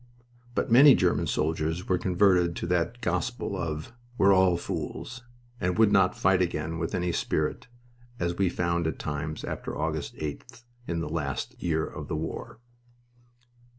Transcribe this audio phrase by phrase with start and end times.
[0.55, 5.21] But many German soldiers were converted to that gospel of "We're all fools!"
[5.59, 7.67] and would not fight again with any spirit,
[8.19, 12.59] as we found at times, after August 8th, in the last year of war.